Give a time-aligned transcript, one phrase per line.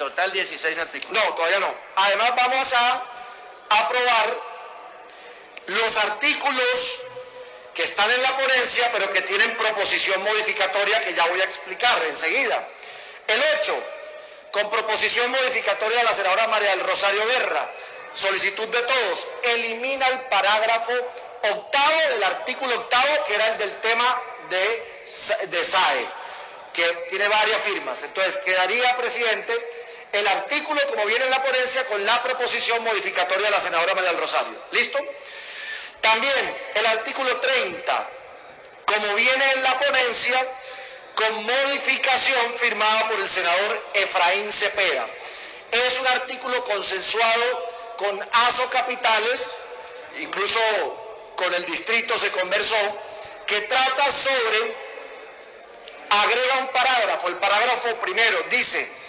[0.00, 1.22] total 16 artículos.
[1.22, 1.74] No, todavía no.
[1.96, 3.02] Además vamos a
[3.68, 4.36] aprobar
[5.66, 7.00] los artículos
[7.74, 12.02] que están en la ponencia, pero que tienen proposición modificatoria que ya voy a explicar
[12.06, 12.66] enseguida.
[13.28, 13.84] El 8,
[14.52, 17.70] con proposición modificatoria de la senadora María del Rosario Guerra,
[18.14, 20.92] solicitud de todos, elimina el parágrafo
[21.42, 25.02] octavo del artículo octavo, que era el del tema de,
[25.48, 26.08] de SAE,
[26.72, 28.02] que tiene varias firmas.
[28.02, 29.80] Entonces, quedaría, presidente,
[30.12, 34.10] el artículo como viene en la ponencia con la proposición modificatoria de la senadora María
[34.10, 34.56] del Rosario.
[34.72, 34.98] ¿Listo?
[36.00, 38.08] También el artículo 30,
[38.86, 40.46] como viene en la ponencia,
[41.14, 45.06] con modificación firmada por el senador Efraín Cepeda.
[45.70, 49.56] Es un artículo consensuado con ASO Capitales,
[50.18, 50.60] incluso
[51.36, 52.76] con el distrito se conversó,
[53.46, 54.74] que trata sobre,
[56.08, 58.99] agrega un parágrafo, el parágrafo primero dice,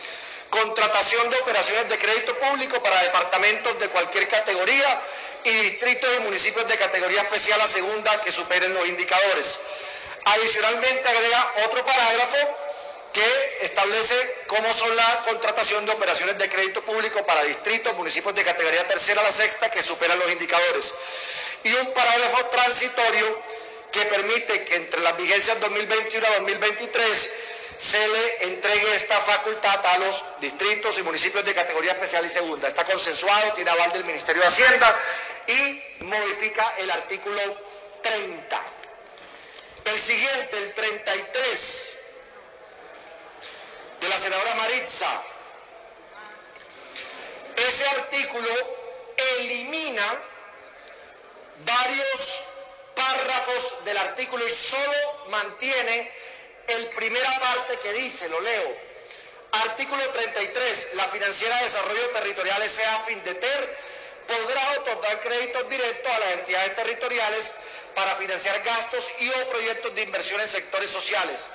[0.51, 5.01] contratación de operaciones de crédito público para departamentos de cualquier categoría
[5.45, 9.61] y distritos y municipios de categoría especial a segunda que superen los indicadores.
[10.25, 12.37] Adicionalmente agrega otro parágrafo
[13.13, 14.15] que establece
[14.47, 19.21] cómo son la contratación de operaciones de crédito público para distritos, municipios de categoría tercera
[19.21, 20.93] a la sexta que superan los indicadores.
[21.63, 23.41] Y un parágrafo transitorio
[23.91, 27.35] que permite que entre las vigencias 2021 a 2023
[27.81, 32.67] se le entregue esta facultad a los distritos y municipios de categoría especial y segunda.
[32.67, 34.95] Está consensuado, tiene aval del Ministerio de Hacienda
[35.47, 37.41] y modifica el artículo
[38.03, 38.61] 30.
[39.85, 41.93] El siguiente, el 33,
[43.99, 45.23] de la senadora Maritza.
[47.67, 48.49] Ese artículo
[49.39, 50.05] elimina
[51.65, 52.43] varios
[52.95, 56.11] párrafos del artículo y solo mantiene
[56.71, 58.77] el primera parte que dice, lo leo.
[59.51, 60.93] Artículo 33.
[60.93, 63.01] La financiera de desarrollo territorial S.A.
[63.01, 63.77] Findeter
[64.27, 67.53] podrá otorgar créditos directos a las entidades territoriales
[67.95, 71.49] para financiar gastos y o proyectos de inversión en sectores sociales.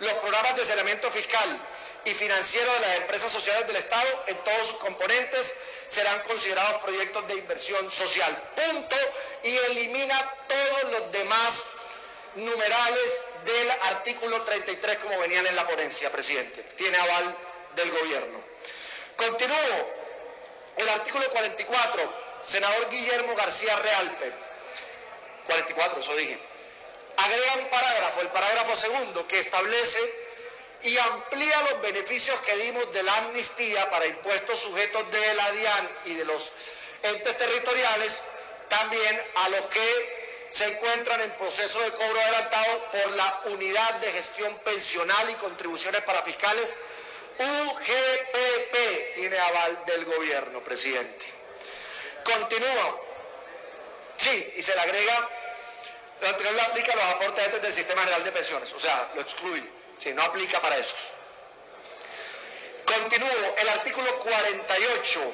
[0.00, 1.60] Los programas de saneamiento fiscal
[2.04, 5.54] y financiero de las empresas sociales del Estado en todos sus componentes
[5.88, 8.34] serán considerados proyectos de inversión social.
[8.56, 8.96] Punto.
[9.44, 11.66] Y elimina todos los demás
[12.36, 16.62] numerales del artículo 33 como venían en la ponencia, presidente.
[16.76, 17.36] Tiene aval
[17.74, 18.42] del gobierno.
[19.16, 20.02] Continúo.
[20.76, 24.32] El artículo 44, senador Guillermo García Realpe.
[25.46, 26.38] 44, eso dije.
[27.16, 30.00] Agrega un parágrafo, el parágrafo segundo, que establece
[30.82, 35.98] y amplía los beneficios que dimos de la amnistía para impuestos sujetos de la DIAN
[36.06, 36.52] y de los
[37.02, 38.22] entes territoriales,
[38.68, 40.21] también a los que
[40.52, 46.02] se encuentran en proceso de cobro adelantado por la Unidad de Gestión Pensional y Contribuciones
[46.02, 46.76] para Fiscales,
[47.38, 51.26] UGPP, tiene aval del gobierno, presidente.
[52.22, 53.00] Continúa.
[54.18, 55.28] Sí, y se le agrega,
[56.20, 59.64] lo anterior aplica a los aportes del Sistema General de Pensiones, o sea, lo excluye,
[59.96, 61.12] sí, no aplica para esos.
[62.84, 65.32] Continúo, el artículo 48,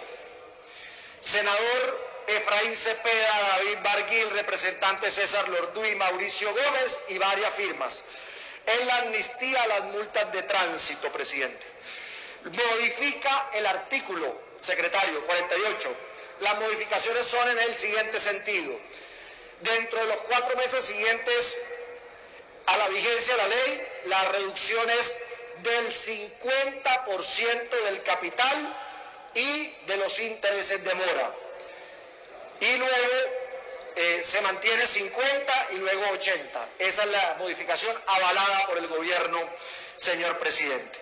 [1.21, 8.05] senador Efraín Cepeda, David Barguil, representante César Lorduy, Mauricio Gómez y varias firmas.
[8.67, 11.67] En la amnistía a las multas de tránsito, presidente.
[12.45, 15.97] Modifica el artículo, secretario, 48.
[16.41, 18.79] Las modificaciones son en el siguiente sentido.
[19.61, 21.59] Dentro de los cuatro meses siguientes
[22.67, 25.17] a la vigencia de la ley, la reducción es
[25.63, 28.77] del 50% del capital
[29.35, 31.35] y de los intereses de mora
[32.61, 33.13] y luego
[33.97, 36.69] eh, se mantiene 50 y luego 80.
[36.79, 39.41] Esa es la modificación avalada por el gobierno,
[39.97, 40.99] señor presidente.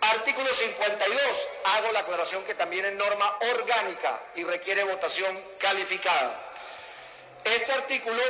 [0.00, 1.48] Artículo 52.
[1.64, 6.52] Hago la aclaración que también es norma orgánica y requiere votación calificada.
[7.44, 8.22] Este artículo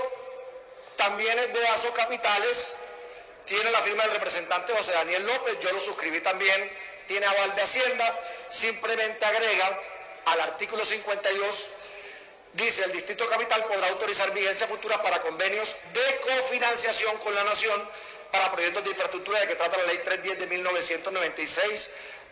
[0.97, 1.61] también es de
[1.95, 2.75] Capitales,
[3.47, 6.71] tiene la firma del representante José Daniel López, yo lo suscribí también,
[7.07, 9.81] tiene aval de Hacienda, simplemente agrega
[10.27, 11.67] al artículo 52
[12.53, 17.89] Dice, el Distrito Capital podrá autorizar vigencia futura para convenios de cofinanciación con la Nación
[18.33, 21.91] para proyectos de infraestructura de que trata la Ley 310 de 1996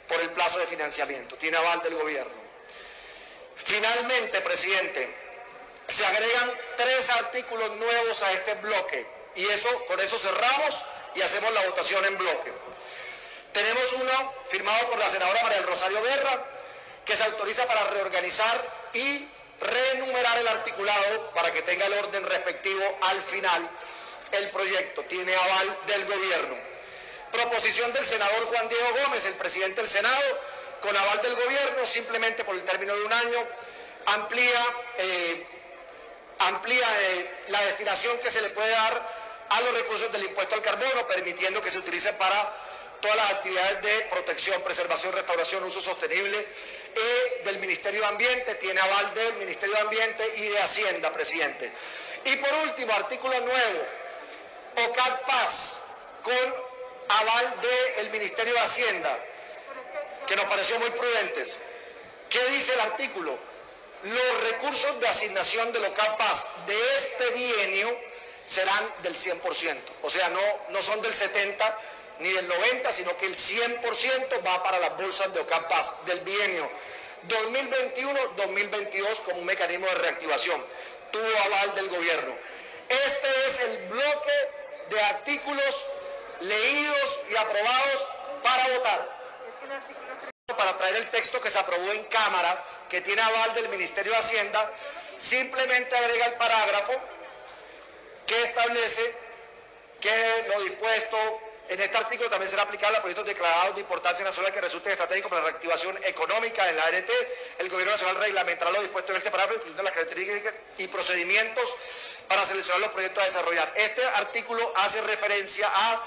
[0.09, 1.37] por el plazo de financiamiento.
[1.37, 2.33] Tiene aval del gobierno.
[3.65, 5.15] Finalmente, presidente,
[5.89, 9.07] se agregan tres artículos nuevos a este bloque
[9.37, 10.85] y eso, con eso cerramos
[11.15, 12.53] y hacemos la votación en bloque.
[13.53, 16.45] Tenemos uno firmado por la senadora María del Rosario Guerra
[17.05, 18.61] que se autoriza para reorganizar
[18.93, 19.27] y
[19.61, 23.69] renumerar el articulado para que tenga el orden respectivo al final
[24.33, 25.03] el proyecto.
[25.05, 26.57] Tiene aval del gobierno.
[27.33, 30.41] Proposición del senador Juan Diego Gómez, el presidente del Senado,
[30.81, 33.47] con aval del gobierno, simplemente por el término de un año,
[34.07, 34.65] amplía,
[34.99, 35.47] eh,
[36.39, 39.19] amplía eh, la destinación que se le puede dar
[39.51, 42.55] a los recursos del impuesto al carbono, permitiendo que se utilice para
[43.01, 46.47] todas las actividades de protección, preservación, restauración, uso sostenible
[47.45, 51.71] del Ministerio de Ambiente, tiene aval del Ministerio de Ambiente y de Hacienda, presidente.
[52.25, 53.87] Y por último, artículo nuevo,
[54.89, 55.79] OCAD Paz,
[56.23, 56.55] con
[57.09, 57.55] aval
[57.97, 59.19] del Ministerio de Hacienda,
[60.27, 61.59] que nos pareció muy prudentes.
[62.29, 63.39] ¿Qué dice el artículo?
[64.03, 67.99] Los recursos de asignación de OCAD Paz de este bienio
[68.47, 70.41] serán del 100%, o sea, no,
[70.71, 71.79] no son del 70
[72.21, 76.69] ni del 90, sino que el 100% va para las bolsas de OCAPAS del bienio
[77.29, 80.65] 2021-2022 como un mecanismo de reactivación.
[81.13, 82.35] Tuvo aval del gobierno.
[82.89, 84.33] Este es el bloque
[84.91, 85.87] de artículos
[86.41, 88.07] leídos y aprobados
[88.43, 89.19] para votar.
[90.47, 94.19] Para traer el texto que se aprobó en Cámara, que tiene aval del Ministerio de
[94.19, 94.73] Hacienda,
[95.19, 96.93] simplemente agrega el parágrafo
[98.27, 99.15] que establece
[100.01, 104.53] que lo dispuesto en este artículo también será aplicable a proyectos declarados de importancia nacional
[104.53, 107.11] que resulten estratégicos para la reactivación económica en la ART.
[107.59, 111.75] El Gobierno Nacional reglamentará lo dispuesto en este parágrafo, incluyendo las características y procedimientos
[112.27, 113.73] para seleccionar los proyectos a desarrollar.
[113.77, 116.03] Este artículo hace referencia a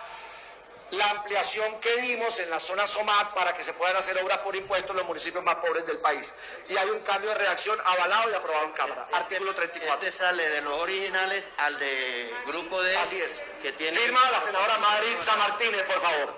[0.92, 4.56] la ampliación que dimos en la zona SOMAT para que se puedan hacer obras por
[4.56, 6.34] impuestos en los municipios más pobres del país.
[6.68, 9.04] Y hay un cambio de reacción avalado y aprobado en Cámara.
[9.04, 10.08] Este, Artículo 34.
[10.08, 12.98] Este sale de los originales al de grupo de...
[12.98, 13.42] Así es.
[13.62, 13.98] Que tiene...
[13.98, 16.36] Firma la senadora Madrid San Martínez, por favor.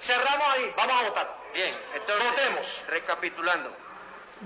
[0.00, 1.36] Cerramos ahí, vamos a votar.
[1.52, 2.30] Bien, entonces...
[2.30, 2.80] Votemos.
[2.88, 3.76] Recapitulando.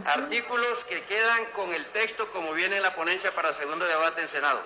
[0.06, 4.28] Artículos que quedan con el texto como viene en la ponencia para segundo debate en
[4.28, 4.62] Senado.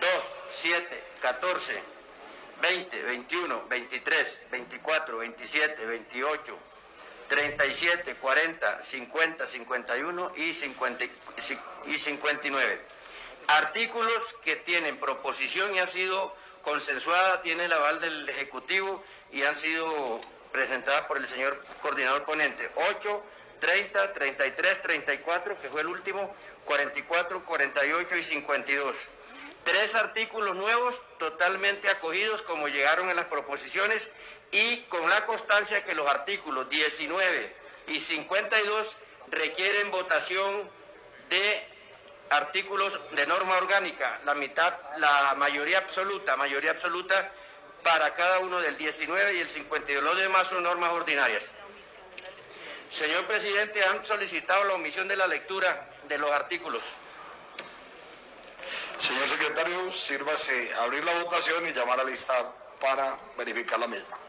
[0.00, 0.08] 2,
[0.50, 1.82] 7, 14,
[2.64, 6.58] 20, 21, 23, 24, 27, 28,
[7.28, 11.04] 37, 40, 50, 51 y, 50,
[11.86, 12.80] y 59.
[13.48, 19.56] Artículos que tienen proposición y han sido consensuadas, tiene el aval del Ejecutivo y han
[19.56, 20.18] sido
[20.50, 22.70] presentadas por el señor coordinador ponente.
[22.96, 23.22] 8,
[23.60, 26.34] 30, 33, 34, que fue el último,
[26.64, 29.08] 44, 48 y 52
[29.64, 34.10] tres artículos nuevos totalmente acogidos como llegaron en las proposiciones
[34.52, 37.56] y con la constancia que los artículos 19
[37.88, 38.96] y 52
[39.30, 40.70] requieren votación
[41.28, 41.68] de
[42.30, 47.32] artículos de norma orgánica, la mitad, la mayoría absoluta, mayoría absoluta
[47.82, 50.02] para cada uno del 19 y el 52.
[50.02, 51.52] Los demás son normas ordinarias.
[52.90, 56.82] Señor presidente, han solicitado la omisión de la lectura de los artículos.
[58.98, 62.34] Señor secretario, sírvase abrir la votación y llamar a lista
[62.80, 64.23] para verificar la misma.